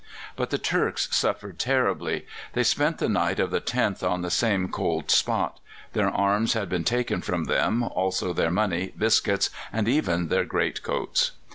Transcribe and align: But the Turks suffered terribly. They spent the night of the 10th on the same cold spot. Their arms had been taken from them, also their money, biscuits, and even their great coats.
But 0.35 0.49
the 0.49 0.57
Turks 0.57 1.07
suffered 1.15 1.59
terribly. 1.59 2.25
They 2.53 2.63
spent 2.63 2.97
the 2.97 3.07
night 3.07 3.39
of 3.39 3.51
the 3.51 3.61
10th 3.61 4.01
on 4.01 4.23
the 4.23 4.31
same 4.31 4.69
cold 4.69 5.11
spot. 5.11 5.59
Their 5.93 6.09
arms 6.09 6.53
had 6.53 6.69
been 6.69 6.83
taken 6.83 7.21
from 7.21 7.43
them, 7.43 7.83
also 7.83 8.33
their 8.33 8.49
money, 8.49 8.93
biscuits, 8.97 9.51
and 9.71 9.87
even 9.87 10.29
their 10.29 10.43
great 10.45 10.81
coats. 10.81 11.33